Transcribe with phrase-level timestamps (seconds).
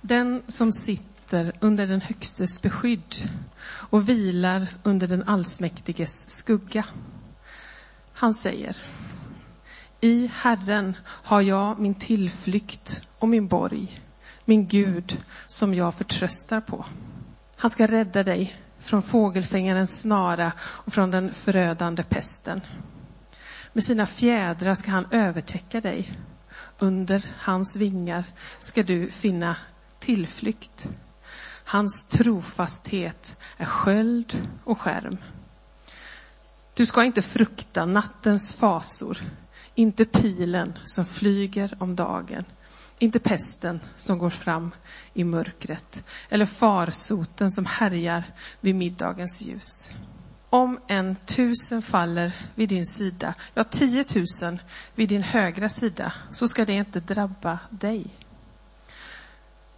[0.00, 3.30] Den som sitter under den Högstes beskydd
[3.64, 6.84] och vilar under den allsmäktiges skugga.
[8.12, 8.76] Han säger,
[10.00, 14.00] i Herren har jag min tillflykt och min borg,
[14.44, 16.86] min Gud som jag förtröstar på.
[17.56, 22.60] Han ska rädda dig från fågelfängarens snara och från den förödande pesten.
[23.72, 26.12] Med sina fjädrar ska han övertäcka dig.
[26.78, 28.24] Under hans vingar
[28.60, 29.56] ska du finna
[30.00, 30.88] tillflykt.
[31.64, 35.16] Hans trofasthet är sköld och skärm.
[36.74, 39.18] Du ska inte frukta nattens fasor,
[39.74, 42.44] inte pilen som flyger om dagen,
[42.98, 44.70] inte pesten som går fram
[45.14, 48.24] i mörkret eller farsoten som härjar
[48.60, 49.90] vid middagens ljus.
[50.50, 54.58] Om en tusen faller vid din sida, ja tiotusen
[54.94, 58.06] vid din högra sida, så ska det inte drabba dig.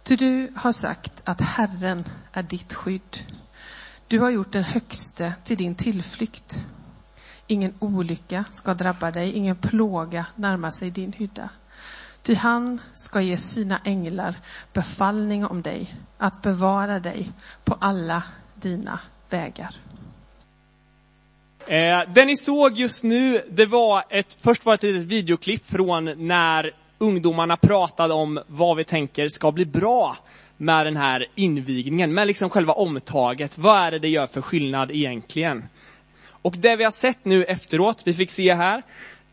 [0.03, 3.19] Ty du har sagt att Herren är ditt skydd.
[4.07, 6.65] Du har gjort den högste till din tillflykt.
[7.47, 11.49] Ingen olycka ska drabba dig, ingen plåga närma sig din hydda.
[12.21, 14.35] Ty han ska ge sina änglar
[14.73, 17.31] befallning om dig, att bevara dig
[17.63, 18.23] på alla
[18.55, 18.99] dina
[19.29, 19.75] vägar.
[21.67, 26.27] Eh, det ni såg just nu, det var ett, först var ett litet videoklipp från
[26.27, 26.71] när
[27.03, 30.17] ungdomarna pratade om vad vi tänker ska bli bra
[30.57, 33.57] med den här invigningen, med liksom själva omtaget.
[33.57, 35.63] Vad är det det gör för skillnad egentligen?
[36.25, 38.83] Och det vi har sett nu efteråt, vi fick se här,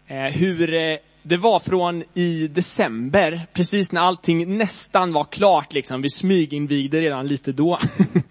[0.06, 6.02] eh, hur eh, det var från i december, precis när allting nästan var klart liksom.
[6.02, 7.78] Vi smyginvigde redan lite då.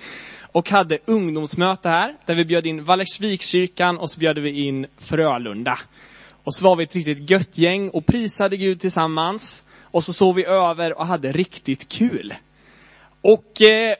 [0.51, 5.79] och hade ungdomsmöte här, där vi bjöd in Vallersvikskyrkan och så bjöd vi in Frölunda.
[6.49, 9.65] Och så var vi ett riktigt gött gäng och prisade Gud tillsammans.
[9.83, 12.33] Och så sov vi över och hade riktigt kul.
[13.21, 13.95] Och eh,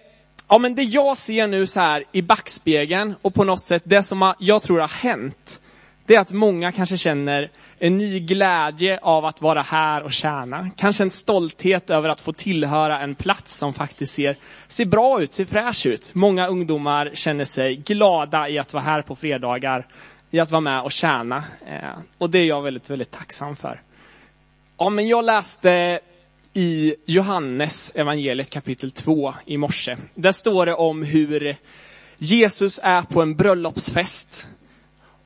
[0.47, 4.03] ja, men det jag ser nu så här i backspegeln och på något sätt det
[4.03, 5.61] som jag tror har hänt,
[6.06, 10.69] det är att många kanske känner en ny glädje av att vara här och tjäna.
[10.78, 14.35] Kanske en stolthet över att få tillhöra en plats som faktiskt ser,
[14.68, 16.16] ser bra ut, ser fräsch ut.
[16.16, 19.88] Många ungdomar känner sig glada i att vara här på fredagar,
[20.31, 21.44] i att vara med och tjäna.
[21.66, 23.81] Eh, och det är jag väldigt, väldigt tacksam för.
[24.78, 26.00] Ja, men jag läste
[26.53, 29.95] i Johannes evangeliet kapitel 2 i morse.
[30.16, 31.56] Där står det om hur
[32.17, 34.50] Jesus är på en bröllopsfest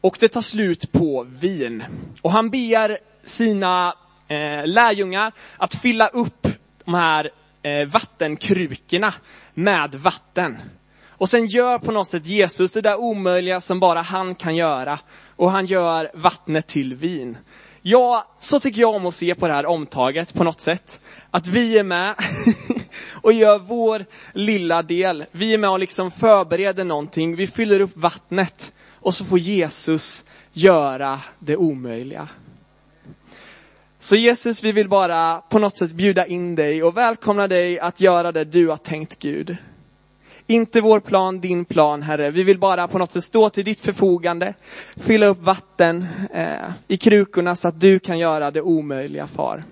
[0.02, 1.84] och det tar slut på vin.
[2.22, 3.96] Och han ber sina
[4.28, 6.48] eh, lärjungar att fylla upp
[6.86, 7.32] de här
[7.62, 9.14] eh, vattenkrukorna
[9.54, 10.58] med vatten.
[11.18, 15.00] Och sen gör på något sätt Jesus det där omöjliga som bara han kan göra.
[15.36, 17.38] Och han gör vattnet till vin.
[17.82, 21.02] Ja, så tycker jag om att se på det här omtaget på något sätt.
[21.32, 22.16] Att vi är med
[23.22, 25.26] och gör vår lilla del.
[25.32, 27.36] Vi är med och liksom förbereder någonting.
[27.36, 32.28] Vi fyller upp vattnet och så får Jesus göra det omöjliga.
[34.00, 38.02] Så Jesus, vi vill bara på något sätt bjuda in dig och välkomna dig att
[38.02, 39.58] göra det du har tänkt Gud.
[40.48, 42.32] Inte vår plan, din plan Herre.
[42.32, 44.54] Vi vill bara på något sätt stå till ditt förfogande,
[44.98, 49.64] fylla upp vatten eh, i krukorna så att du kan göra det omöjliga far.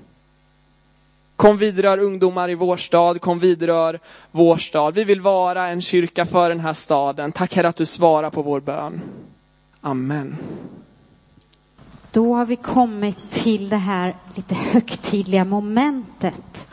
[1.36, 4.00] Kom vidrör ungdomar i vår stad, kom vidrör
[4.32, 4.96] vår stad.
[4.96, 7.32] Vi vill vara en kyrka för den här staden.
[7.32, 9.02] Tack Herre att du svarar på vår bön.
[9.82, 10.38] Amen.
[12.12, 16.68] Då har vi kommit till det här lite högtidliga momentet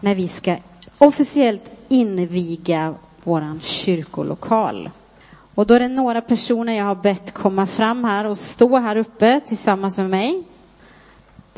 [0.00, 0.56] när vi ska
[0.98, 4.90] officiellt inviga våran kyrkolokal.
[5.54, 8.96] Och då är det några personer jag har bett komma fram här och stå här
[8.96, 10.44] uppe tillsammans med mig.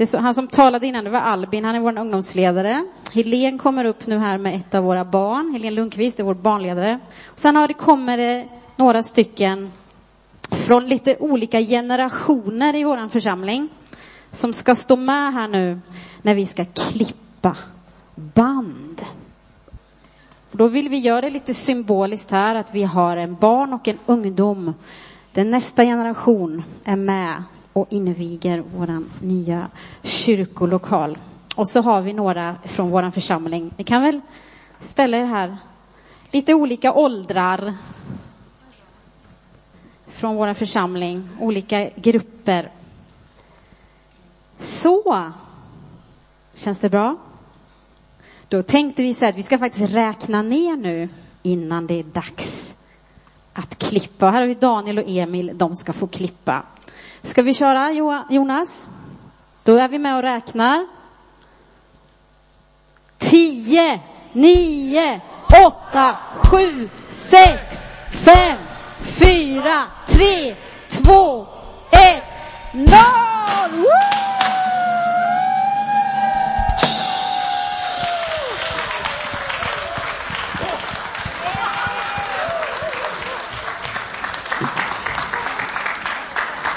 [0.06, 2.84] Så, han som talade innan, det var Albin, han är vår ungdomsledare.
[3.12, 7.00] Helen kommer upp nu här med ett av våra barn, Helen Lundqvist är vår barnledare.
[7.26, 8.44] Och sen har det kommer det
[8.76, 9.72] några stycken
[10.50, 13.68] från lite olika generationer i vår församling
[14.30, 15.80] som ska stå med här nu
[16.22, 17.56] när vi ska klippa
[18.14, 18.83] band.
[20.56, 23.98] Då vill vi göra det lite symboliskt här att vi har en barn och en
[24.06, 24.74] ungdom.
[25.32, 27.42] Den nästa generation är med
[27.72, 29.66] och inviger vår nya
[30.02, 31.18] kyrkolokal.
[31.56, 33.74] Och så har vi några från vår församling.
[33.76, 34.20] Ni kan väl
[34.80, 35.56] ställa er här.
[36.30, 37.74] Lite olika åldrar
[40.06, 42.70] från vår församling, olika grupper.
[44.58, 45.32] Så.
[46.54, 47.16] Känns det bra?
[48.48, 51.08] Då tänkte vi så här att vi ska faktiskt räkna ner nu
[51.42, 52.76] innan det är dags
[53.52, 54.30] att klippa.
[54.30, 56.62] Här har vi Daniel och Emil, de ska få klippa.
[57.22, 57.92] Ska vi köra
[58.30, 58.86] Jonas?
[59.64, 60.86] Då är vi med och räknar.
[63.18, 64.00] Tio,
[64.32, 65.20] nio,
[65.66, 68.58] åtta, sju, sex, fem,
[69.00, 70.56] fyra, tre,
[70.88, 71.46] två,
[71.90, 72.24] ett,
[72.72, 74.13] noll!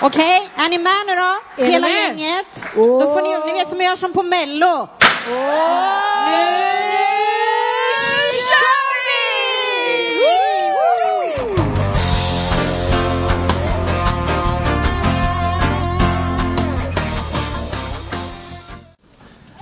[0.08, 1.40] Okej, är ni med nu då?
[1.64, 2.68] Är Hela gänget.
[2.76, 4.88] Då får ni, ni vet som jag gör som på mello.
[5.28, 5.34] Nu
[8.48, 9.22] kör vi!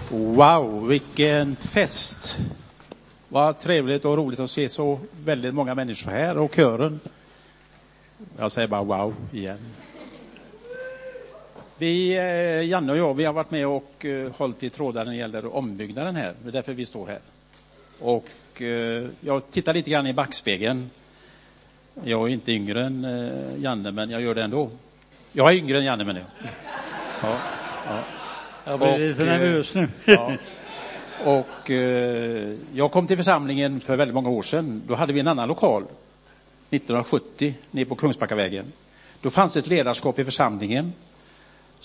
[0.10, 0.36] Woo!
[0.36, 2.40] Wow, vilken fest!
[3.30, 7.00] Vad trevligt och roligt att se så väldigt många människor här och kören.
[8.38, 9.60] Jag säger bara wow igen.
[11.78, 15.12] Vi, eh, Janne och jag, vi har varit med och eh, hållit i trådar när
[15.12, 16.34] det gäller ombyggnaden här.
[16.44, 17.20] Det är därför vi står här.
[18.00, 20.90] Och eh, jag tittar lite grann i backspegeln.
[22.04, 23.08] Jag är inte yngre än
[23.58, 24.70] Janne, men jag gör det ändå.
[25.32, 26.26] Jag är yngre än Janne, men jag.
[27.22, 27.38] Ja,
[27.88, 28.04] ja.
[28.66, 29.90] Jag blir lite Och, eh, nervös nu.
[30.06, 30.32] Ja.
[31.24, 34.84] Och eh, jag kom till församlingen för väldigt många år sedan.
[34.88, 35.84] Då hade vi en annan lokal,
[36.70, 38.66] 1970, nere på Kungsbackavägen.
[39.22, 40.94] Då fanns det ett ledarskap i församlingen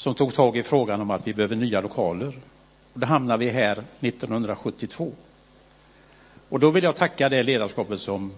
[0.01, 2.33] som tog tag i frågan om att vi behöver nya lokaler.
[2.93, 5.13] Och då hamnade vi här 1972.
[6.49, 8.33] Och då vill jag tacka det ledarskapet som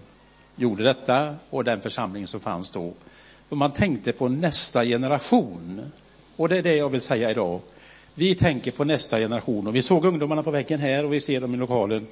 [0.57, 2.93] gjorde detta och den församling som fanns då.
[3.49, 5.93] För man tänkte på nästa generation.
[6.37, 7.61] Och det är det jag vill säga idag.
[8.15, 11.41] Vi tänker på nästa generation och vi såg ungdomarna på väggen här och vi ser
[11.41, 12.07] dem i lokalen.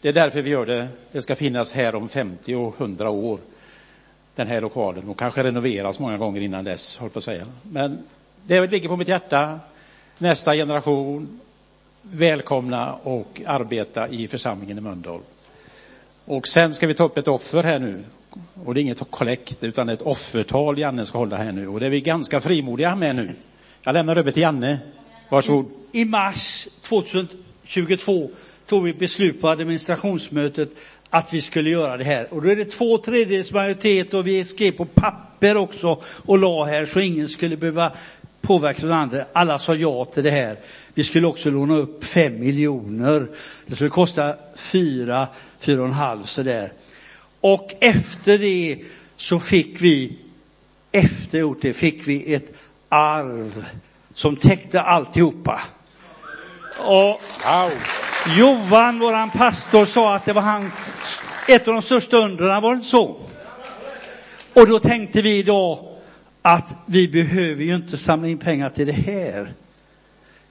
[0.00, 0.88] Det är därför vi gör det.
[1.12, 3.38] Det ska finnas här om 50 och 100 år,
[4.34, 7.46] den här lokalen, och kanske renoveras många gånger innan dess, håll på att säga.
[7.62, 7.98] Men
[8.46, 9.60] det ligger på mitt hjärta.
[10.18, 11.40] Nästa generation,
[12.02, 15.20] välkomna och arbeta i församlingen i Mölndal.
[16.24, 18.04] Och sen ska vi ta upp ett offer här nu.
[18.64, 21.68] Och det är inget kollekt, utan ett offertal Janne ska hålla här nu.
[21.68, 23.34] Och det är vi ganska frimodiga med nu.
[23.82, 24.78] Jag lämnar över till Janne.
[25.28, 25.66] Varsågod.
[25.92, 28.30] I mars 2022
[28.66, 30.70] tog vi beslut på administrationsmötet
[31.10, 32.34] att vi skulle göra det här.
[32.34, 36.64] Och då är det två tredjedels majoritet och vi skrev på papper också och la
[36.64, 37.92] här så ingen skulle behöva
[38.46, 39.24] påverka den andra.
[39.32, 40.56] Alla sa ja till det här.
[40.94, 43.26] Vi skulle också låna upp fem miljoner.
[43.66, 46.72] Det skulle kosta fyra, fyra och en halv sådär.
[47.40, 48.78] Och efter det
[49.16, 50.18] så fick vi,
[50.92, 52.52] efter gjort det, fick vi ett
[52.88, 53.64] arv
[54.14, 55.60] som täckte alltihopa.
[56.78, 57.72] Och Wow.
[58.36, 60.72] Johan, våran pastor, sa att det var hans,
[61.48, 63.16] ett av de största undren, var det inte så?
[64.54, 65.93] Och då tänkte vi idag
[66.46, 69.52] att vi behöver ju inte samla in pengar till det här.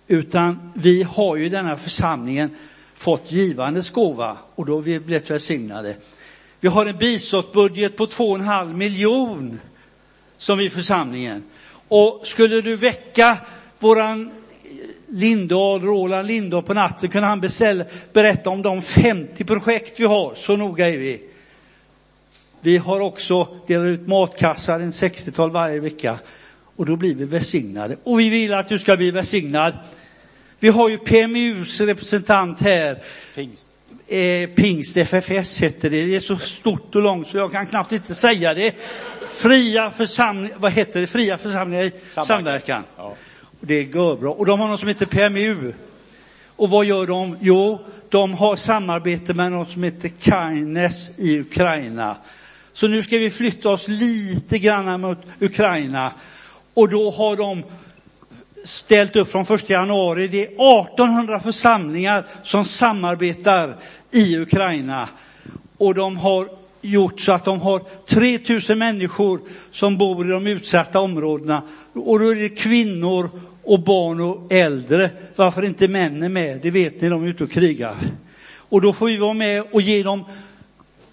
[0.08, 2.56] Utan vi har ju i denna församlingen
[2.94, 5.96] fått givandes gåva och då har vi blivit välsignade.
[6.60, 9.60] Vi har en biståndsbudget på 2,5 miljon
[10.38, 11.44] som vi i församlingen.
[11.88, 13.38] Och skulle du väcka
[13.80, 14.32] våran
[15.08, 20.34] Lindahl, Roland Lindahl på natten kunde han beställa, berätta om de 50 projekt vi har.
[20.36, 21.33] Så noga är vi.
[22.64, 26.20] Vi har också delat ut matkassar, en 60-tal varje vecka.
[26.76, 27.98] Och då blir vi välsignade.
[28.04, 29.78] Och vi vill att du ska bli välsignad.
[30.60, 33.04] Vi har ju PMUs representant här.
[33.36, 33.70] Pingst.
[34.08, 36.06] Eh, Pingst FFS heter det.
[36.06, 38.76] Det är så stort och långt så jag kan knappt inte säga det.
[39.30, 41.08] Fria församlingar, vad heter det?
[41.08, 42.26] Fria församlingar i Samverkan.
[42.26, 42.84] samverkan.
[42.98, 43.16] Ja.
[43.62, 44.32] Och det går bra.
[44.34, 45.74] Och de har något som heter PMU.
[46.56, 47.38] Och vad gör de?
[47.42, 47.80] Jo,
[48.10, 52.18] de har samarbete med något som heter Kindness i Ukraina.
[52.74, 56.14] Så nu ska vi flytta oss lite grann mot Ukraina.
[56.74, 57.64] Och då har de
[58.66, 60.28] ställt upp från 1 januari.
[60.28, 63.76] Det är 1800 församlingar som samarbetar
[64.12, 65.10] i Ukraina.
[65.78, 66.50] Och de har
[66.82, 69.40] gjort så att de har 3000 människor
[69.72, 71.62] som bor i de utsatta områdena.
[71.94, 73.30] Och då är det kvinnor
[73.64, 75.10] och barn och äldre.
[75.36, 76.60] Varför inte männen med?
[76.62, 77.96] Det vet ni, de är ute och krigar.
[78.56, 80.26] Och då får vi vara med och ge dem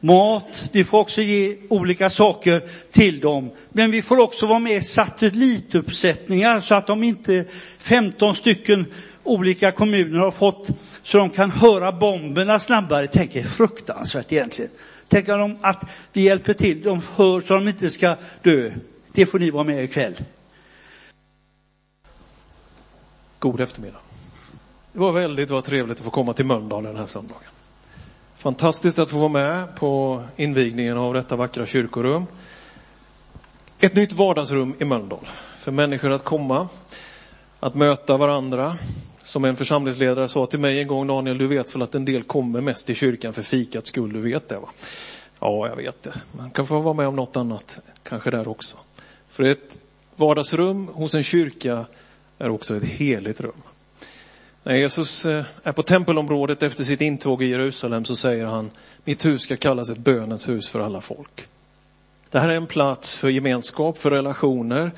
[0.01, 0.69] mat.
[0.73, 3.51] Vi får också ge olika saker till dem.
[3.69, 7.45] Men vi får också vara med i satellituppsättningar så att de inte
[7.79, 8.87] 15 stycken
[9.25, 10.69] olika kommuner har fått
[11.03, 13.07] så de kan höra bomberna snabbare.
[13.07, 14.71] Tänk er fruktansvärt egentligen.
[15.09, 18.73] Tänk om att vi hjälper till, de hör så de inte ska dö.
[19.13, 20.15] Det får ni vara med ikväll.
[23.39, 23.99] God eftermiddag.
[24.93, 27.49] Det var väldigt vad trevligt att få komma till Mölndal den här söndagen.
[28.41, 32.27] Fantastiskt att få vara med på invigningen av detta vackra kyrkorum.
[33.79, 36.69] Ett nytt vardagsrum i Mölndal för människor att komma,
[37.61, 38.77] att möta varandra,
[39.23, 42.23] Som en församlingsledare sa till mig en gång, Daniel, du vet väl att en del
[42.23, 44.69] kommer mest till kyrkan för fikats skull, du vet det va?
[45.41, 46.15] Ja, jag vet det.
[46.33, 48.77] Man kan få vara med om något annat, kanske där också.
[49.29, 49.81] För ett
[50.17, 51.85] vardagsrum hos en kyrka
[52.39, 53.63] är också ett heligt rum.
[54.63, 58.71] När Jesus eh, är på tempelområdet efter sitt intåg i Jerusalem så säger han,
[59.05, 61.47] mitt hus ska kallas ett bönens hus för alla folk.
[62.31, 64.93] Det här är en plats för gemenskap, för relationer,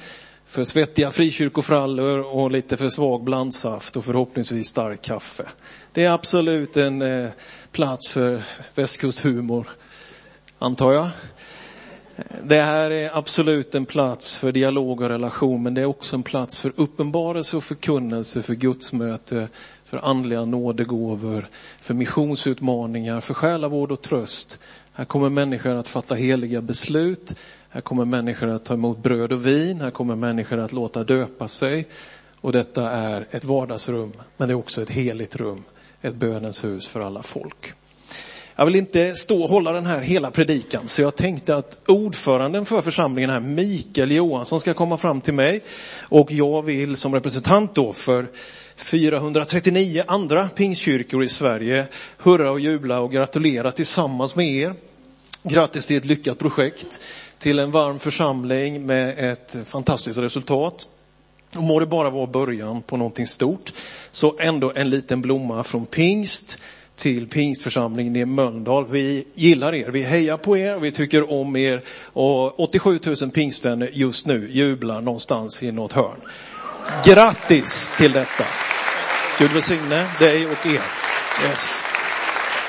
[0.46, 5.44] för svettiga frikyrkofrallor och lite för svag blandsaft och förhoppningsvis stark kaffe.
[5.92, 7.30] Det är absolut en eh,
[7.72, 8.42] plats för
[8.74, 9.68] västkusthumor,
[10.58, 11.08] antar jag.
[12.44, 16.22] Det här är absolut en plats för dialog och relation, men det är också en
[16.22, 19.48] plats för uppenbarelse och förkunnelse, för gudsmöte,
[19.84, 21.48] för andliga nådegåvor,
[21.80, 24.58] för missionsutmaningar, för själavård och tröst.
[24.92, 27.36] Här kommer människor att fatta heliga beslut.
[27.68, 29.80] Här kommer människor att ta emot bröd och vin.
[29.80, 31.88] Här kommer människor att låta döpa sig.
[32.40, 35.62] Och detta är ett vardagsrum, men det är också ett heligt rum.
[36.00, 37.74] Ett bönens hus för alla folk.
[38.56, 42.64] Jag vill inte stå och hålla den här hela predikan, så jag tänkte att ordföranden
[42.64, 45.60] för församlingen här, Mikael Johansson, ska komma fram till mig.
[46.00, 48.28] Och jag vill som representant då för
[48.76, 51.86] 439 andra pingstkyrkor i Sverige
[52.18, 54.74] hurra och jubla och gratulera tillsammans med er.
[55.42, 57.00] Grattis till ett lyckat projekt,
[57.38, 60.88] till en varm församling med ett fantastiskt resultat.
[61.56, 63.72] Och må det bara vara början på någonting stort,
[64.12, 66.58] så ändå en liten blomma från pingst
[67.02, 68.86] till pingstförsamlingen i Mölndal.
[68.88, 73.90] Vi gillar er, vi hejar på er, vi tycker om er och 87 000 pingstvänner
[73.92, 76.20] just nu jublar någonstans i något hörn.
[77.04, 78.44] Grattis till detta!
[79.38, 80.82] Gud välsigne dig och er.
[81.48, 81.82] Yes.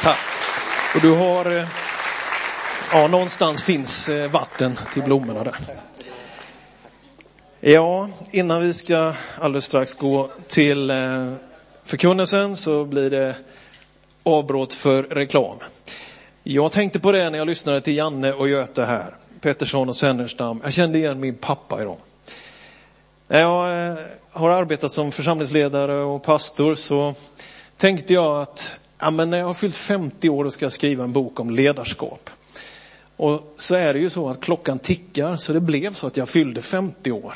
[0.01, 0.19] Tack.
[0.95, 1.67] Och du har, eh,
[2.91, 5.55] ja någonstans finns eh, vatten till blommorna där.
[7.59, 11.33] Ja, innan vi ska alldeles strax gå till eh,
[11.83, 13.35] förkunnelsen så blir det
[14.23, 15.57] avbrott för reklam.
[16.43, 20.61] Jag tänkte på det när jag lyssnade till Janne och Göte här, Pettersson och Sennerstam.
[20.63, 21.97] Jag kände igen min pappa i dem.
[23.27, 23.97] När jag eh,
[24.31, 27.13] har arbetat som församlingsledare och pastor så
[27.77, 31.13] tänkte jag att ja, men när jag har fyllt 50 år och ska skriva en
[31.13, 32.29] bok om ledarskap.
[33.15, 36.29] Och så är det ju så att klockan tickar så det blev så att jag
[36.29, 37.33] fyllde 50 år.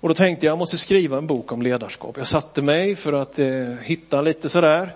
[0.00, 2.16] Och då tänkte jag, jag måste skriva en bok om ledarskap.
[2.16, 3.48] Jag satte mig för att eh,
[3.82, 4.94] hitta lite sådär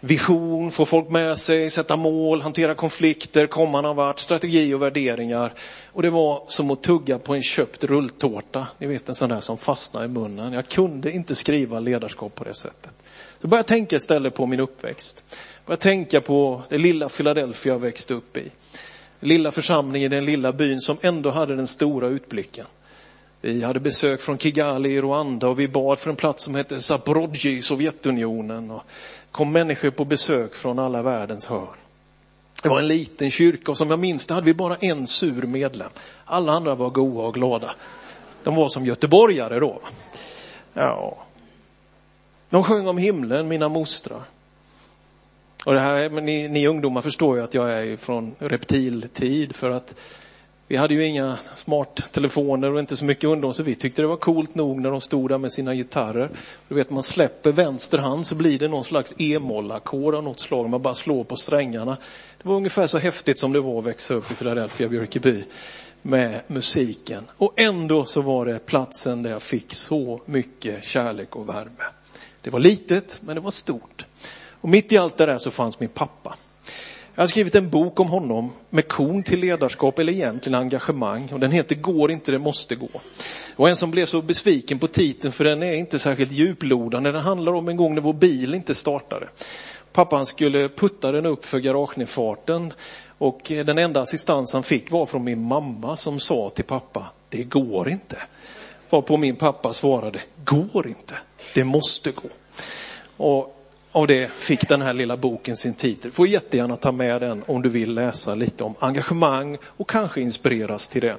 [0.00, 5.54] vision, få folk med sig, sätta mål, hantera konflikter, komma någon vart, strategi och värderingar.
[5.92, 8.66] Och det var som att tugga på en köpt rulltårta.
[8.78, 10.52] Ni vet en sån där som fastnar i munnen.
[10.52, 12.92] Jag kunde inte skriva ledarskap på det sättet.
[13.40, 15.24] Så började jag tänka istället på min uppväxt.
[15.66, 18.50] Började tänka på det lilla Philadelphia jag växte upp i.
[19.20, 22.66] Lilla församlingen i den lilla byn som ändå hade den stora utblicken.
[23.40, 26.80] Vi hade besök från Kigali i Rwanda och vi bad för en plats som hette
[26.80, 28.70] Zaporozhye i Sovjetunionen.
[28.70, 28.82] Och
[29.36, 31.76] kom människor på besök från alla världens hörn.
[32.62, 35.42] Det var en liten kyrka och som jag minns det hade vi bara en sur
[35.42, 35.90] medlem.
[36.24, 37.70] Alla andra var goa och glada.
[38.44, 39.80] De var som göteborgare då.
[40.72, 41.16] Ja.
[42.50, 44.20] De sjöng om himlen, mina mostrar.
[45.64, 49.94] Och det här, ni, ni ungdomar förstår ju att jag är från reptiltid för att
[50.68, 54.16] vi hade ju inga smarttelefoner och inte så mycket underhåll, så vi tyckte det var
[54.16, 56.30] coolt nog när de stod där med sina gitarrer.
[56.68, 60.68] Du vet man släpper vänster hand så blir det någon slags e-mollackord av något slag.
[60.68, 61.96] Man bara slår på strängarna.
[62.42, 65.44] Det var ungefär så häftigt som det var att växa upp i Philadelphia, Björkeby
[66.02, 67.24] med musiken.
[67.36, 71.84] Och ändå så var det platsen där jag fick så mycket kärlek och värme.
[72.42, 74.06] Det var litet, men det var stort.
[74.60, 76.36] Och mitt i allt det där så fanns min pappa.
[77.16, 81.40] Jag har skrivit en bok om honom med kon till ledarskap eller egentligen engagemang och
[81.40, 82.88] den heter Går inte, det måste gå.
[83.56, 87.12] Och en som blev så besviken på titeln för den är inte särskilt djuplodande.
[87.12, 89.28] Den handlar om en gång när vår bil inte startade.
[89.92, 92.72] Pappan skulle putta den upp för garagenedfarten
[93.18, 97.44] och den enda assistans han fick var från min mamma som sa till pappa, det
[97.44, 98.16] går inte.
[98.90, 101.14] Varpå min pappa svarade, går inte,
[101.54, 102.28] det måste gå.
[103.16, 103.55] Och
[103.96, 106.10] av det fick den här lilla boken sin titel.
[106.10, 110.88] Får jättegärna ta med den om du vill läsa lite om engagemang och kanske inspireras
[110.88, 111.16] till det.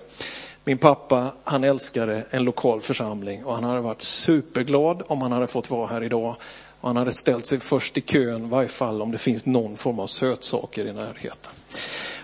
[0.64, 5.48] Min pappa, han älskade en lokal församling och han hade varit superglad om han hade
[5.48, 6.36] fått vara här idag.
[6.82, 9.78] Och han hade ställt sig först i kön, i varje fall om det finns någon
[9.78, 11.52] form av sötsaker i närheten.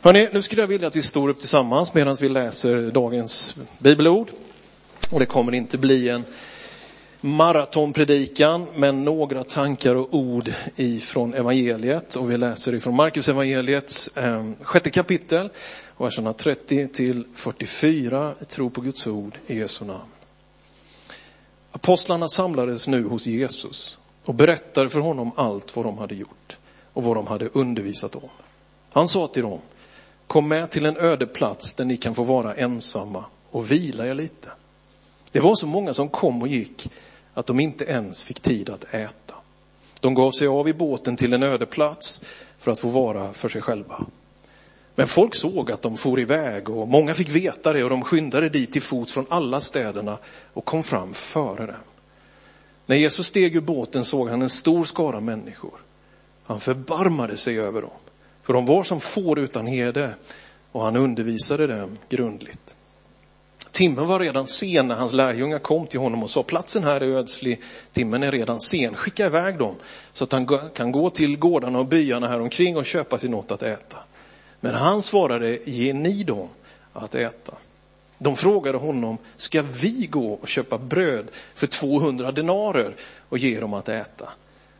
[0.01, 4.27] Hörrni, nu skulle jag vilja att vi står upp tillsammans medan vi läser dagens bibelord.
[5.11, 6.23] Och det kommer inte bli en
[7.23, 12.15] maratonpredikan med några tankar och ord ifrån evangeliet.
[12.15, 15.49] Och vi läser ifrån Markus evangeliets eh, sjätte kapitel,
[15.97, 20.09] verserna 30 till 44, tro på Guds ord i Jesu namn.
[21.71, 26.57] Apostlarna samlades nu hos Jesus och berättade för honom allt vad de hade gjort
[26.93, 28.29] och vad de hade undervisat om.
[28.91, 29.59] Han sa till dem,
[30.27, 34.13] kom med till en öde plats där ni kan få vara ensamma och vila er
[34.13, 34.51] lite.
[35.31, 36.89] Det var så många som kom och gick
[37.33, 39.35] att de inte ens fick tid att äta.
[39.99, 42.21] De gav sig av i båten till en öde plats
[42.59, 44.05] för att få vara för sig själva.
[44.95, 48.49] Men folk såg att de for iväg och många fick veta det och de skyndade
[48.49, 50.17] dit till fots från alla städerna
[50.53, 51.75] och kom fram före dem.
[52.85, 55.73] När Jesus steg ur båten såg han en stor skara människor.
[56.43, 57.91] Han förbarmade sig över dem,
[58.43, 60.15] för de var som får utan herde
[60.71, 62.75] och han undervisade dem grundligt.
[63.73, 67.07] Timmen var redan sen när hans lärjungar kom till honom och sa platsen här är
[67.07, 67.61] ödslig,
[67.91, 69.75] timmen är redan sen, skicka iväg dem
[70.13, 73.51] så att han kan gå till gårdarna och byarna här omkring och köpa sig något
[73.51, 73.97] att äta.
[74.59, 76.49] Men han svarade, ge ni dem
[76.93, 77.53] att äta.
[78.17, 82.95] De frågade honom, ska vi gå och köpa bröd för 200 denarer
[83.29, 84.29] och ge dem att äta?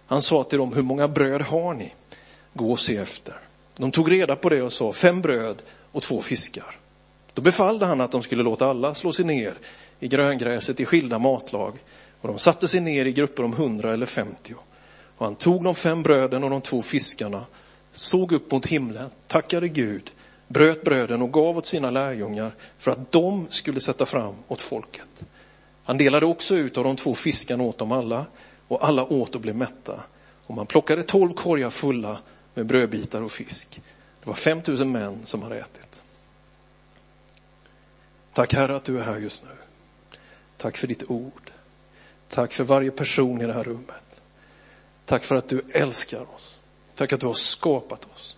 [0.07, 1.93] Han sa till dem, hur många bröd har ni?
[2.53, 3.39] Gå och se efter.
[3.77, 6.82] De tog reda på det och sa, fem bröd och två fiskar.
[7.33, 9.57] Då befallde han att de skulle låta alla slå sig ner
[9.99, 11.73] i gröngräset i skilda matlag
[12.21, 14.55] och de satte sig ner i grupper om hundra eller femtio.
[15.17, 17.45] Och han tog de fem bröden och de två fiskarna,
[17.91, 20.11] såg upp mot himlen, tackade Gud,
[20.47, 25.25] bröt bröden och gav åt sina lärjungar för att de skulle sätta fram åt folket.
[25.83, 28.25] Han delade också ut av de två fiskarna åt dem alla
[28.67, 29.99] och alla åt och blev mätta.
[30.45, 32.17] Och man plockade tolv korgar fulla
[32.53, 33.81] med brödbitar och fisk.
[34.19, 36.01] Det var 5000 män som hade ätit.
[38.33, 39.49] Tack Herre att du är här just nu.
[40.57, 41.51] Tack för ditt ord.
[42.29, 44.21] Tack för varje person i det här rummet.
[45.05, 46.59] Tack för att du älskar oss.
[46.95, 48.37] Tack att du har skapat oss.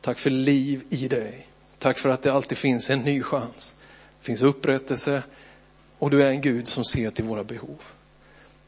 [0.00, 1.48] Tack för liv i dig.
[1.78, 3.76] Tack för att det alltid finns en ny chans.
[4.20, 5.22] Det finns upprättelse
[5.98, 7.82] och du är en Gud som ser till våra behov.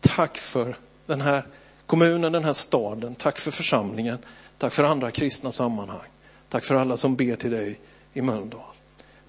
[0.00, 0.76] Tack för
[1.06, 1.46] den här
[1.86, 3.14] kommunen, den här staden.
[3.14, 4.18] Tack för församlingen.
[4.58, 6.08] Tack för andra kristna sammanhang.
[6.48, 7.80] Tack för alla som ber till dig
[8.12, 8.69] i Mölndal.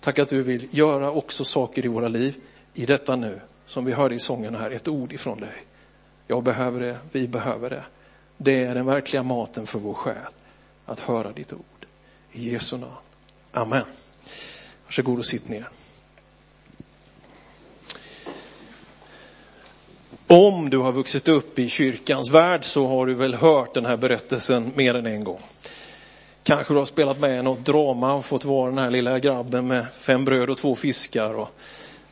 [0.02, 2.36] Tack att du vill göra också saker i våra liv
[2.74, 3.40] i detta nu.
[3.66, 5.64] Som vi hörde i sången här, ett ord ifrån dig.
[6.28, 7.84] Jag behöver det, vi behöver det.
[8.38, 10.16] Det är den verkliga maten för vår själ.
[10.86, 11.86] Att höra ditt ord.
[12.32, 12.94] I Jesu namn.
[13.52, 13.84] Amen.
[14.86, 15.70] Varsågod och sitt ner.
[20.28, 23.98] Om du har vuxit upp i kyrkans värld så har du väl hört den här
[23.98, 25.42] berättelsen mer än en gång.
[26.44, 29.68] Kanske du har spelat med i något drama och fått vara den här lilla grabben
[29.68, 31.34] med fem bröd och två fiskar.
[31.34, 31.50] Och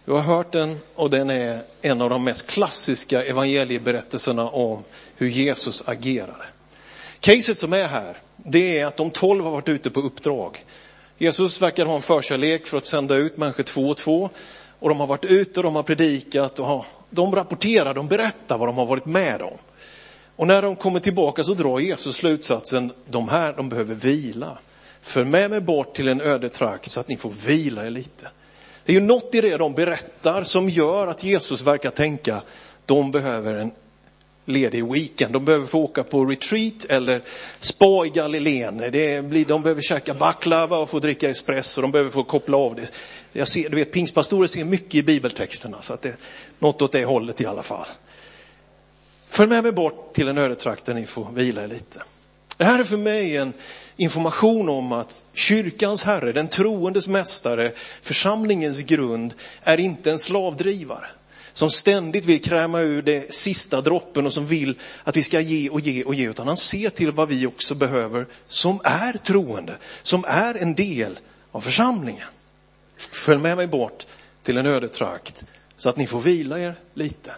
[0.06, 4.84] du har hört den och den är en av de mest klassiska evangelieberättelserna om
[5.16, 6.46] hur Jesus agerade.
[7.20, 10.66] Caset som är här, det är att de tolv har varit ute på uppdrag.
[11.18, 14.30] Jesus verkar ha en förkärlek för att sända ut människor två och två.
[14.80, 18.68] Och de har varit ute och de har predikat och de rapporterar, de berättar vad
[18.68, 19.58] de har varit med om.
[20.40, 24.58] Och när de kommer tillbaka så drar Jesus slutsatsen, de här de behöver vila.
[25.02, 28.28] För med mig bort till en öde trakt så att ni får vila er lite.
[28.86, 32.42] Det är ju något i det de berättar som gör att Jesus verkar tänka,
[32.86, 33.72] de behöver en
[34.46, 35.34] ledig weekend.
[35.34, 37.22] De behöver få åka på retreat eller
[37.60, 38.78] spa i Galileen.
[38.78, 41.82] Det blir, de behöver käka baklava och få dricka espresso.
[41.82, 42.92] De behöver få koppla av det.
[43.32, 46.18] Jag ser, du vet, pingstpastorer ser mycket i bibeltexterna så att det är
[46.60, 47.88] något åt det hållet i alla fall.
[49.30, 52.04] Följ med mig bort till en ödetrakt där ni får vila er lite.
[52.58, 53.54] Det här är för mig en
[53.98, 61.10] information om att kyrkans herre, den troendes mästare, församlingens grund, är inte en slavdrivare.
[61.54, 65.70] Som ständigt vill kräma ur det sista droppen och som vill att vi ska ge
[65.70, 66.30] och ge och ge.
[66.30, 71.20] Utan han ser till vad vi också behöver som är troende, som är en del
[71.52, 72.28] av församlingen.
[72.98, 74.06] Följ med mig bort
[74.44, 75.44] till en ödetrakt
[75.78, 77.32] så att ni får vila er lite.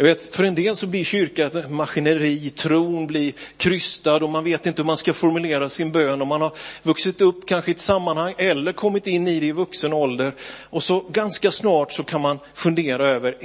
[0.00, 4.44] Jag vet, för en del så blir kyrkan ett maskineri, tron blir krystad och man
[4.44, 6.20] vet inte hur man ska formulera sin bön.
[6.20, 9.52] Och man har vuxit upp kanske i ett sammanhang eller kommit in i det i
[9.52, 10.34] vuxen ålder.
[10.70, 13.36] Och så ganska snart så kan man fundera över,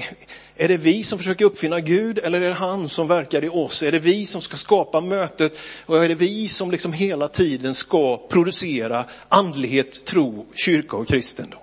[0.55, 3.83] är det vi som försöker uppfinna Gud eller är det han som verkar i oss?
[3.83, 7.75] Är det vi som ska skapa mötet och är det vi som liksom hela tiden
[7.75, 11.59] ska producera andlighet, tro, kyrka och kristendom?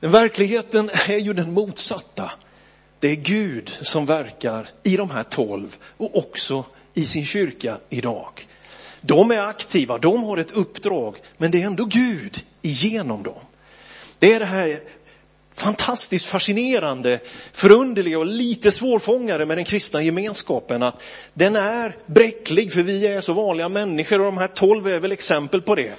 [0.00, 2.30] Men verkligheten är ju den motsatta.
[3.02, 8.46] Det är Gud som verkar i de här tolv och också i sin kyrka idag.
[9.00, 13.40] De är aktiva, de har ett uppdrag, men det är ändå Gud igenom dem.
[14.18, 14.80] Det är det här
[15.54, 17.20] fantastiskt fascinerande,
[17.52, 20.82] förunderliga och lite svårfångade med den kristna gemenskapen.
[20.82, 21.02] Att
[21.34, 25.12] den är bräcklig för vi är så vanliga människor och de här tolv är väl
[25.12, 25.94] exempel på det.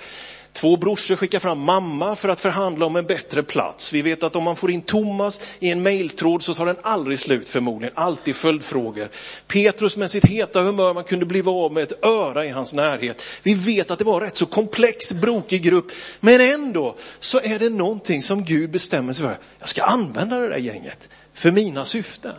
[0.54, 3.94] Två brorsor skickar fram mamma för att förhandla om en bättre plats.
[3.94, 7.20] Vi vet att om man får in Thomas i en mejltråd så tar den aldrig
[7.20, 7.94] slut förmodligen.
[7.98, 9.10] Alltid följdfrågor.
[9.48, 13.24] Petrus med sitt heta humör, man kunde bli av med ett öra i hans närhet.
[13.44, 15.92] Vi vet att det var en rätt så komplex, brokig grupp.
[16.20, 19.38] Men ändå så är det någonting som Gud bestämmer sig för.
[19.60, 22.36] Jag ska använda det där gänget för mina syften.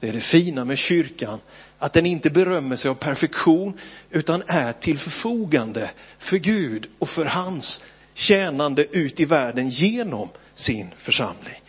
[0.00, 1.40] Det är det fina med kyrkan,
[1.82, 3.78] att den inte berömmer sig av perfektion
[4.10, 7.82] utan är till förfogande för Gud och för hans
[8.14, 11.62] tjänande ut i världen genom sin församling.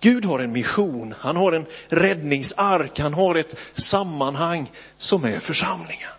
[0.00, 6.10] Gud har en mission, han har en räddningsark, han har ett sammanhang som är församlingen.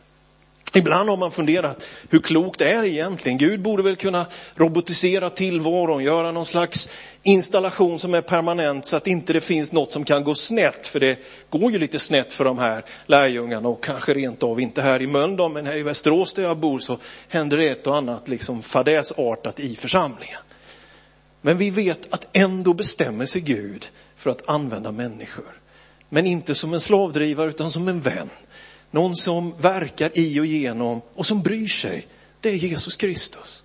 [0.77, 3.37] Ibland har man funderat, hur klokt är det egentligen?
[3.37, 6.89] Gud borde väl kunna robotisera tillvaron, göra någon slags
[7.23, 10.87] installation som är permanent så att inte det finns något som kan gå snett.
[10.87, 14.81] För det går ju lite snett för de här lärjungarna och kanske rent av inte
[14.81, 17.95] här i Mölndal, men här i Västerås där jag bor så händer det ett och
[17.95, 20.39] annat liksom fadäsartat i församlingen.
[21.41, 23.85] Men vi vet att ändå bestämmer sig Gud
[24.15, 25.61] för att använda människor.
[26.09, 28.29] Men inte som en slavdrivare utan som en vän.
[28.91, 32.07] Någon som verkar i och genom och som bryr sig.
[32.41, 33.63] Det är Jesus Kristus.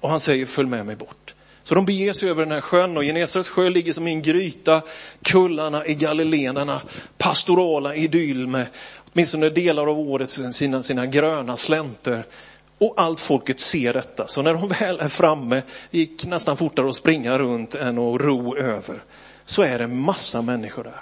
[0.00, 1.34] Och han säger följ med mig bort.
[1.62, 4.22] Så de beger sig över den här sjön och Genesarets sjö ligger som i en
[4.22, 4.82] gryta.
[5.22, 6.82] Kullarna i Galileerna,
[7.18, 8.66] pastorala idyll med
[9.12, 12.26] åtminstone delar av året sina, sina gröna slänter.
[12.78, 14.26] Och allt folket ser detta.
[14.26, 18.20] Så när de väl är framme, det gick nästan fortare att springa runt än att
[18.20, 19.02] ro över,
[19.44, 21.00] så är det massa människor där.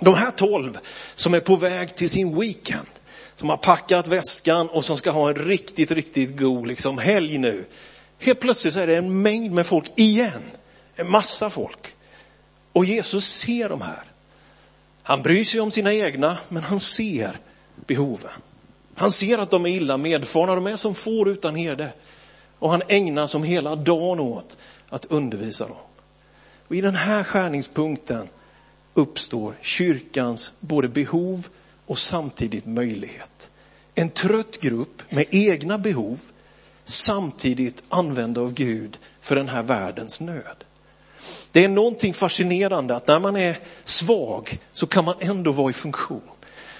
[0.00, 0.78] De här tolv
[1.14, 2.86] som är på väg till sin weekend,
[3.36, 7.66] som har packat väskan och som ska ha en riktigt, riktigt god liksom, helg nu.
[8.18, 10.42] Helt plötsligt så är det en mängd med folk igen.
[10.96, 11.94] En massa folk.
[12.72, 14.04] Och Jesus ser de här.
[15.02, 17.38] Han bryr sig om sina egna, men han ser
[17.86, 18.30] behoven.
[18.94, 21.92] Han ser att de är illa medfarna, de är som får utan herde.
[22.58, 24.56] Och han ägnar som hela dagen åt
[24.88, 25.76] att undervisa dem.
[26.68, 28.28] Och i den här skärningspunkten
[28.94, 31.48] uppstår kyrkans både behov
[31.86, 33.50] och samtidigt möjlighet.
[33.94, 36.20] En trött grupp med egna behov
[36.84, 40.64] samtidigt använda av Gud för den här världens nöd.
[41.52, 45.72] Det är någonting fascinerande att när man är svag så kan man ändå vara i
[45.72, 46.30] funktion.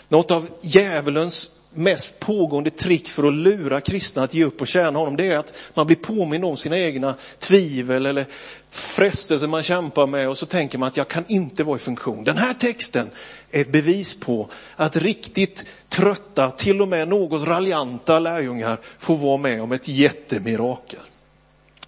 [0.09, 4.98] Något av djävulens mest pågående trick för att lura kristna att ge upp och tjäna
[4.98, 8.26] honom, det är att man blir påmind om sina egna tvivel eller
[8.70, 12.24] frestelser man kämpar med och så tänker man att jag kan inte vara i funktion.
[12.24, 13.10] Den här texten
[13.50, 19.37] är ett bevis på att riktigt trötta, till och med något raljanta lärjungar får vara
[19.37, 21.00] med om ett jättemirakel.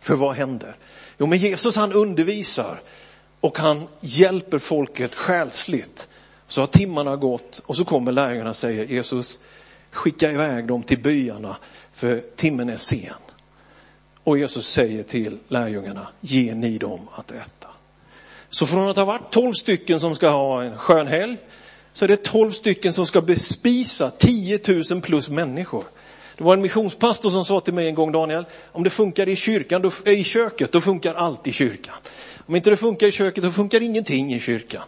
[0.00, 0.76] För vad händer?
[1.18, 2.80] Jo, men Jesus han undervisar
[3.40, 6.08] och han hjälper folket själsligt.
[6.48, 9.38] Så har timmarna gått och så kommer lärjungarna och säger Jesus,
[9.96, 11.56] skicka iväg dem till byarna
[11.92, 13.14] för timmen är sen.
[14.24, 17.68] Och Jesus säger till lärjungarna, ge ni dem att äta.
[18.48, 21.36] Så från att ha varit tolv stycken som ska ha en skön helg,
[21.92, 25.84] så är det tolv stycken som ska bespisa 10 000 plus människor.
[26.36, 29.36] Det var en missionspastor som sa till mig en gång, Daniel, om det funkar i
[29.36, 31.94] kyrkan, då, i köket, då funkar allt i kyrkan.
[32.46, 34.82] Om inte det funkar i köket, då funkar ingenting i kyrkan.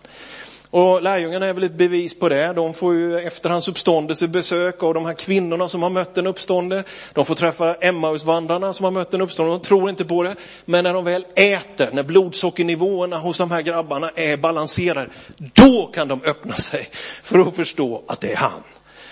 [0.70, 2.52] Och lärjungarna är väl ett bevis på det.
[2.52, 6.26] De får ju efter hans uppståndelse besök av de här kvinnorna som har mött en
[6.26, 6.84] uppstående.
[7.12, 9.54] De får träffa Emmausvandrarna som har mött en uppstående.
[9.54, 10.34] De tror inte på det.
[10.64, 16.08] Men när de väl äter, när blodsockernivåerna hos de här grabbarna är balanserade, då kan
[16.08, 16.88] de öppna sig
[17.22, 18.62] för att förstå att det är han.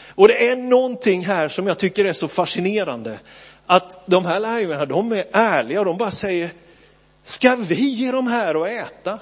[0.09, 3.19] Och det är någonting här som jag tycker är så fascinerande.
[3.66, 6.51] Att de här lärjungarna, de är ärliga och de bara säger,
[7.25, 9.19] ska vi ge dem här att äta?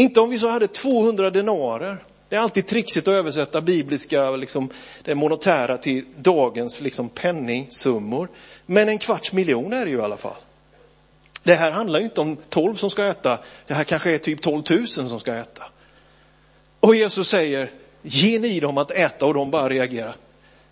[0.00, 2.04] Inte om vi så hade 200 denarer.
[2.28, 4.70] Det är alltid trixigt att översätta bibliska, liksom,
[5.04, 8.28] det monetära till dagens liksom, penningsummor.
[8.66, 10.36] Men en kvarts miljon är det ju i alla fall.
[11.42, 14.42] Det här handlar ju inte om 12 som ska äta, det här kanske är typ
[14.42, 15.64] 12 000 som ska äta.
[16.80, 17.70] Och Jesus säger,
[18.02, 20.16] ge ni dem att äta och de bara reagerar.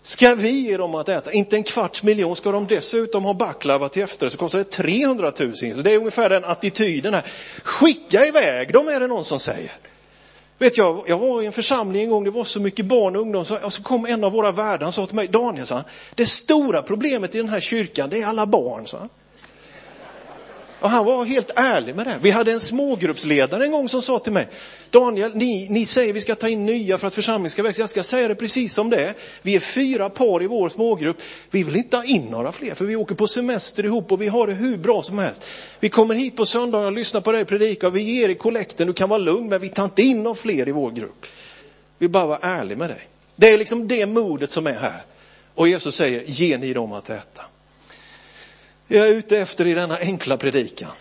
[0.09, 1.31] Ska vi ge dem att äta?
[1.31, 5.31] Inte en kvarts miljon, ska de dessutom ha baklava till efter så kostar det 300
[5.39, 5.55] 000.
[5.55, 7.25] Så det är ungefär den attityden här.
[7.63, 9.71] Skicka iväg dem är det någon som säger.
[10.57, 13.21] Vet jag, jag var i en församling en gång, det var så mycket barn och
[13.21, 15.83] ungdom, och så kom en av våra värdar och sa till mig, Daniel, sa
[16.15, 19.09] det stora problemet i den här kyrkan, det är alla barn, sa.
[20.79, 22.19] Och han var helt ärlig med det.
[22.21, 24.47] Vi hade en smågruppsledare en gång som sa till mig,
[24.91, 27.81] Daniel, ni, ni säger vi ska ta in nya för att församlingen ska växa.
[27.81, 29.13] Jag ska säga det precis som det är.
[29.41, 31.17] Vi är fyra par i vår smågrupp.
[31.51, 34.27] Vi vill inte ha in några fler för vi åker på semester ihop och vi
[34.27, 35.45] har det hur bra som helst.
[35.79, 38.87] Vi kommer hit på söndagar och lyssnar på dig predika och vi ger i kollekten,
[38.87, 41.25] du kan vara lugn, men vi tar inte in några fler i vår grupp.
[41.97, 43.07] Vi bara vara ärlig med dig.
[43.35, 45.03] Det är liksom det modet som är här.
[45.55, 47.43] Och Jesus säger, ge ni dem att äta
[48.97, 50.91] jag är ute efter i denna enkla predikan,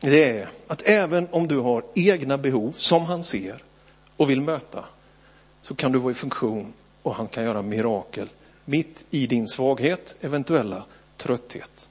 [0.00, 3.62] det är att även om du har egna behov som han ser
[4.16, 4.84] och vill möta,
[5.62, 8.28] så kan du vara i funktion och han kan göra mirakel
[8.64, 10.84] mitt i din svaghet, eventuella
[11.16, 11.88] trötthet.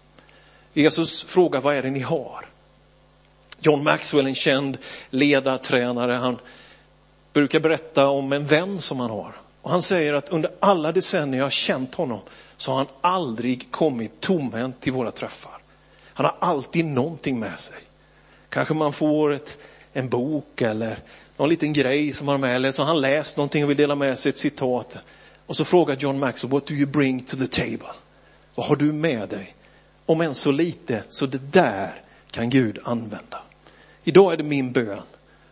[0.73, 2.45] Jesus frågar, vad är det ni har?
[3.59, 4.77] John Maxwell, en känd
[5.09, 6.37] ledartränare, han
[7.33, 9.35] brukar berätta om en vän som han har.
[9.61, 12.19] Och han säger att under alla decennier jag har känt honom
[12.61, 15.57] så har han aldrig kommit tomhänt till våra träffar.
[16.13, 17.77] Han har alltid någonting med sig.
[18.49, 19.57] Kanske man får ett,
[19.93, 20.99] en bok eller
[21.37, 23.77] någon liten grej som han har med, eller så har han läst någonting och vill
[23.77, 24.97] dela med sig ett citat.
[25.45, 27.93] Och så frågar John Maxwell, what do you bring to the table?
[28.55, 29.55] Vad har du med dig?
[30.05, 31.93] Om än så lite, så det där
[32.31, 33.41] kan Gud använda.
[34.03, 35.01] Idag är det min bön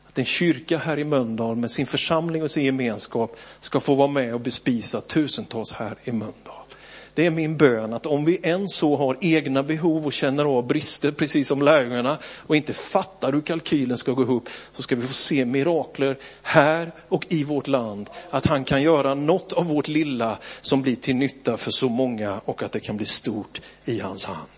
[0.07, 4.07] att en kyrka här i Mölndal med sin församling och sin gemenskap ska få vara
[4.07, 6.58] med och bespisa tusentals här i Mölndal.
[7.19, 10.67] Det är min bön att om vi än så har egna behov och känner av
[10.67, 15.07] brister, precis som lärjungarna, och inte fattar hur kalkylen ska gå ihop, så ska vi
[15.07, 18.09] få se mirakler här och i vårt land.
[18.29, 22.41] Att han kan göra något av vårt lilla som blir till nytta för så många
[22.45, 24.49] och att det kan bli stort i hans hand.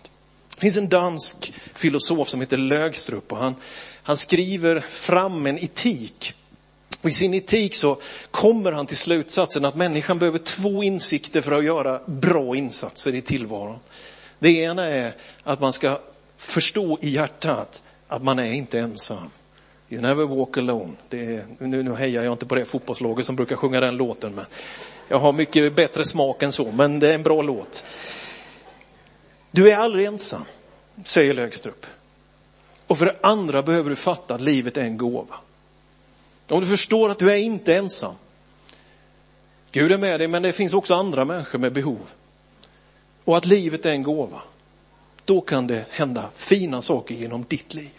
[0.54, 3.54] Det finns en dansk filosof som heter Lögstrup och han,
[4.02, 6.34] han skriver fram en etik
[7.04, 7.96] i sin etik så
[8.30, 13.20] kommer han till slutsatsen att människan behöver två insikter för att göra bra insatser i
[13.20, 13.78] tillvaron.
[14.38, 16.00] Det ena är att man ska
[16.36, 19.30] förstå i hjärtat att man är inte ensam.
[19.88, 20.92] You never walk alone.
[21.10, 24.44] Är, nu, nu hejar jag inte på det fotbollslaget som brukar sjunga den låten, men
[25.08, 27.84] jag har mycket bättre smak än så, men det är en bra låt.
[29.50, 30.44] Du är aldrig ensam,
[31.04, 31.86] säger Lögstrup.
[32.86, 35.34] Och för det andra behöver du fatta att livet är en gåva.
[36.52, 38.14] Om du förstår att du är inte ensam.
[39.70, 42.00] Gud är med dig, men det finns också andra människor med behov.
[43.24, 44.42] Och att livet är en gåva.
[45.24, 47.98] Då kan det hända fina saker genom ditt liv.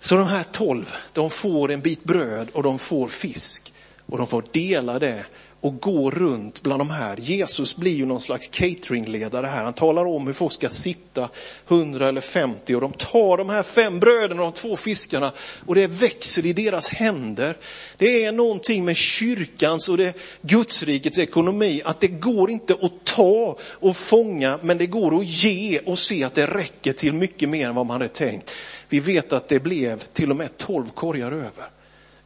[0.00, 3.72] Så de här tolv, de får en bit bröd och de får fisk.
[4.06, 5.26] Och de får dela det
[5.60, 7.16] och gå runt bland de här.
[7.16, 9.64] Jesus blir ju någon slags cateringledare här.
[9.64, 11.28] Han talar om hur folk ska sitta,
[11.68, 15.32] 100 eller 50 och de tar de här fem bröden och de två fiskarna
[15.66, 17.56] och det växer i deras händer.
[17.96, 23.56] Det är någonting med kyrkans och det Gudsrikets ekonomi att det går inte att ta
[23.62, 27.68] och fånga men det går att ge och se att det räcker till mycket mer
[27.68, 28.50] än vad man hade tänkt.
[28.88, 31.70] Vi vet att det blev till och med 12 korgar över.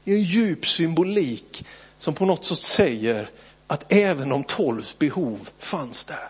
[0.05, 1.65] Det är en djup symbolik
[2.03, 3.31] som på något sätt säger
[3.67, 6.29] att även de tolvs behov fanns där.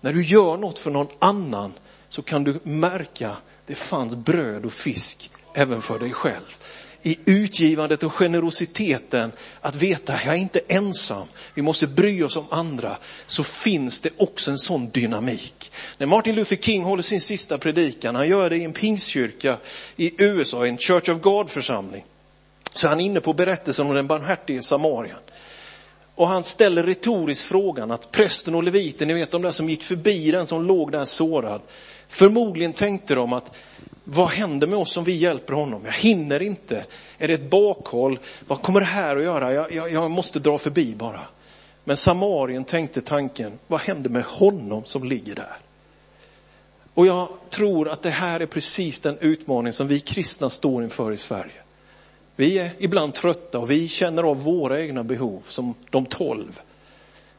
[0.00, 1.72] När du gör något för någon annan
[2.08, 6.56] så kan du märka det fanns bröd och fisk även för dig själv.
[7.02, 12.36] I utgivandet och generositeten, att veta att jag är inte ensam, vi måste bry oss
[12.36, 15.72] om andra, så finns det också en sån dynamik.
[15.98, 19.58] När Martin Luther King håller sin sista predikan, han gör det i en pingstkyrka
[19.96, 22.04] i USA, en Church of God-församling.
[22.74, 25.16] Så han är inne på berättelsen om den barmhärtige samarien.
[26.14, 29.82] Och han ställer retoriskt frågan att prästen och leviten, ni vet de där som gick
[29.82, 31.60] förbi den som låg där sårad.
[32.08, 33.56] Förmodligen tänkte de att
[34.04, 35.82] vad händer med oss om vi hjälper honom?
[35.84, 36.84] Jag hinner inte.
[37.18, 38.18] Är det ett bakhåll?
[38.46, 39.54] Vad kommer det här att göra?
[39.54, 41.20] Jag, jag, jag måste dra förbi bara.
[41.84, 45.56] Men samarien tänkte tanken, vad händer med honom som ligger där?
[46.94, 51.12] Och jag tror att det här är precis den utmaning som vi kristna står inför
[51.12, 51.63] i Sverige.
[52.36, 56.60] Vi är ibland trötta och vi känner av våra egna behov som de tolv.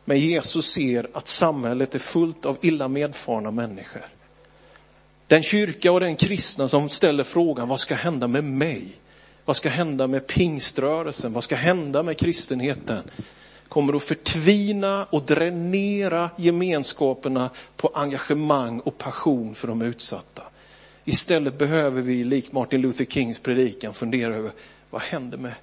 [0.06, 4.06] Men Jesus ser att samhället är fullt av illa medfarna människor.
[5.28, 8.96] Den kyrka och den kristna som ställer frågan, vad ska hända med mig?
[9.46, 11.34] Vad ska hända med pingströrelsen?
[11.34, 13.04] Vad ska hända med kristenheten?
[13.68, 20.44] Kommer att förtvina och dränera gemenskaperna på engagemang och passion för de utsatta.
[21.06, 24.52] Istället behöver vi, likt Martin Luther Kings predikan, fundera över
[24.90, 25.54] vad händer med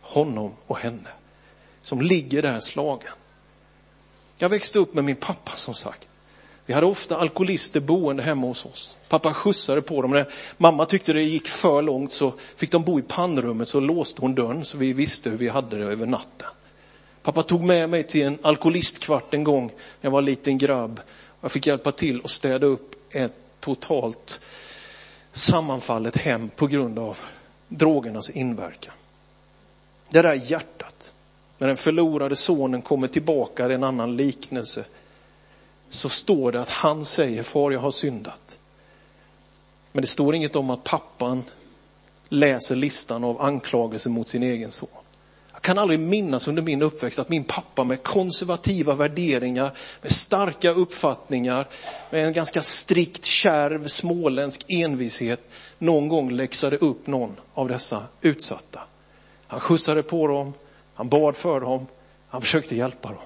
[0.00, 1.08] honom och henne
[1.82, 3.12] som ligger där slagen?
[4.38, 6.08] Jag växte upp med min pappa som sagt.
[6.66, 8.98] Vi hade ofta alkoholister boende hemma hos oss.
[9.08, 10.10] Pappa skjutsade på dem.
[10.10, 14.20] När mamma tyckte det gick för långt så fick de bo i pannrummet så låste
[14.20, 16.48] hon dörren så vi visste hur vi hade det över natten.
[17.22, 21.00] Pappa tog med mig till en alkoholistkvart en gång när jag var liten grabb.
[21.40, 24.40] Jag fick hjälpa till att städa upp ett totalt
[25.32, 27.18] sammanfallet hem på grund av
[27.70, 28.94] drogernas inverkan.
[30.08, 31.12] Det där hjärtat,
[31.58, 34.84] när den förlorade sonen kommer tillbaka, det är en annan liknelse,
[35.90, 38.58] så står det att han säger, far jag har syndat.
[39.92, 41.42] Men det står inget om att pappan
[42.28, 44.88] läser listan av anklagelser mot sin egen son.
[45.52, 50.70] Jag kan aldrig minnas under min uppväxt att min pappa med konservativa värderingar, med starka
[50.70, 51.68] uppfattningar,
[52.10, 55.40] med en ganska strikt, kärv, småländsk envishet
[55.80, 58.80] någon gång läxade upp någon av dessa utsatta.
[59.46, 60.54] Han skjutsade på dem,
[60.94, 61.86] han bad för dem,
[62.28, 63.22] han försökte hjälpa dem.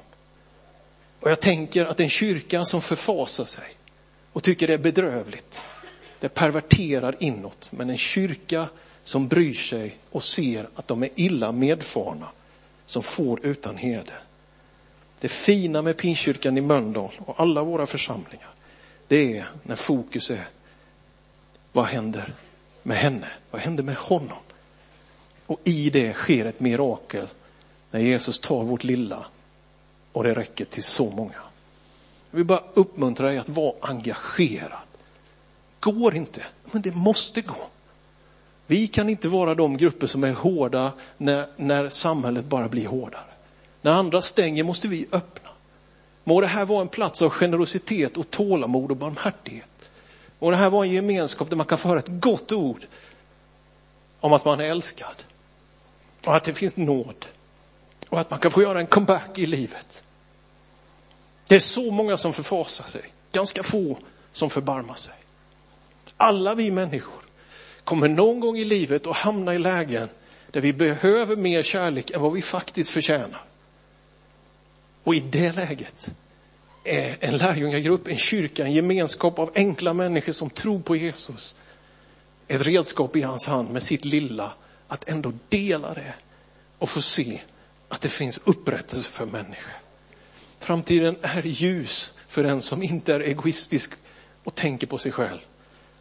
[1.21, 3.77] Och jag tänker att en kyrka som förfasar sig
[4.33, 5.61] och tycker det är bedrövligt,
[6.21, 7.69] det perverterar inåt.
[7.73, 8.69] Men en kyrka
[9.05, 12.29] som bryr sig och ser att de är illa medfarna,
[12.87, 14.21] som får utan heder.
[15.21, 18.51] Det fina med Pinkyrkan i Mölndal och alla våra församlingar,
[19.09, 20.49] det är när fokus är,
[21.73, 22.35] vad händer
[22.85, 23.27] med henne?
[23.51, 24.39] Vad hände med honom?
[25.47, 27.27] Och i det sker ett mirakel
[27.91, 29.27] när Jesus tar vårt lilla
[30.13, 31.35] och det räcker till så många.
[32.31, 34.79] Jag vill bara uppmuntra dig att vara engagerad.
[35.81, 36.43] Går inte,
[36.73, 37.67] men det måste gå.
[38.67, 43.25] Vi kan inte vara de grupper som är hårda när, när samhället bara blir hårdare.
[43.83, 45.51] När andra stänger måste vi öppna.
[46.25, 49.71] Må det här vara en plats av generositet och tålamod och barmhärtighet.
[50.45, 52.87] Och det här var en gemenskap där man kan få höra ett gott ord
[54.21, 55.15] om att man är älskad.
[56.25, 57.27] Och att det finns nåd.
[58.09, 60.03] Och att man kan få göra en comeback i livet.
[61.47, 63.03] Det är så många som förfasar sig.
[63.33, 63.99] Ganska få
[64.33, 65.15] som förbarmar sig.
[66.17, 67.23] Alla vi människor
[67.85, 70.09] kommer någon gång i livet att hamna i lägen
[70.51, 73.45] där vi behöver mer kärlek än vad vi faktiskt förtjänar.
[75.05, 76.15] Och i det läget
[76.85, 81.57] en lärjungagrupp, en kyrka, en gemenskap av enkla människor som tror på Jesus
[82.49, 84.53] ett redskap i hans hand med sitt lilla
[84.89, 86.15] att ändå dela det
[86.79, 87.41] och få se
[87.89, 89.73] att det finns upprättelse för människor.
[90.59, 93.93] Framtiden är ljus för den som inte är egoistisk
[94.45, 95.41] och tänker på sig själv.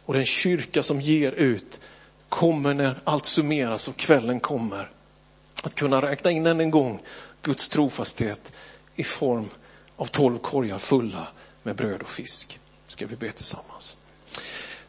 [0.04, 1.80] Och den kyrka som ger ut
[2.28, 4.90] kommer när allt summeras och kvällen kommer
[5.62, 7.02] att kunna räkna in än en gång
[7.42, 8.52] Guds trofasthet
[8.94, 9.48] i form
[9.96, 11.28] av tolv korgar fulla
[11.62, 12.60] med bröd och fisk.
[12.86, 13.96] Ska vi be tillsammans.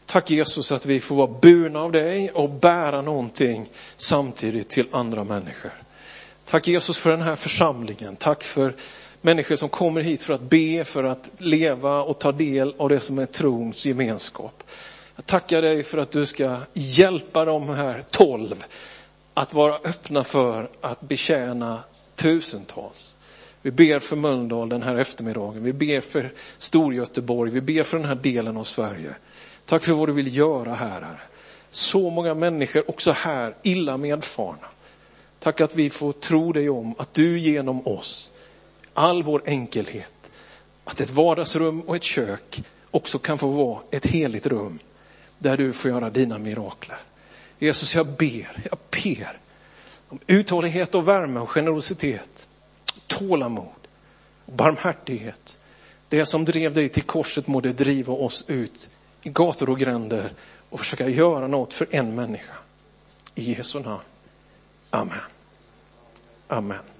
[0.06, 5.24] Tack Jesus att vi får vara burna av dig och bära någonting samtidigt till andra
[5.24, 5.72] människor.
[6.44, 8.16] Tack Jesus för den här församlingen.
[8.16, 8.74] Tack för
[9.20, 13.00] människor som kommer hit för att be, för att leva och ta del av det
[13.00, 14.62] som är trons gemenskap.
[15.16, 18.64] Jag tackar dig för att du ska hjälpa de här tolv
[19.34, 21.82] att vara öppna för att betjäna
[22.14, 23.15] tusentals.
[23.66, 25.64] Vi ber för Mölndal den här eftermiddagen.
[25.64, 27.50] Vi ber för Storgöteborg.
[27.50, 29.14] Vi ber för den här delen av Sverige.
[29.64, 31.22] Tack för vad du vill göra här.
[31.70, 34.66] Så många människor också här illa medfarna.
[35.38, 38.32] Tack att vi får tro dig om att du genom oss,
[38.94, 40.32] all vår enkelhet,
[40.84, 44.78] att ett vardagsrum och ett kök också kan få vara ett heligt rum
[45.38, 46.98] där du får göra dina mirakler.
[47.58, 49.38] Jesus, jag ber, jag ber
[50.08, 52.46] om uthållighet och värme och generositet,
[53.06, 53.88] tålamod
[54.46, 55.58] och barmhärtighet.
[56.08, 58.90] Det som drev dig till korset må det driva oss ut
[59.22, 60.32] i gator och gränder
[60.70, 62.54] och försöka göra något för en människa.
[63.34, 64.02] I Jesu namn.
[64.90, 65.18] Amen.
[66.48, 66.95] Amen.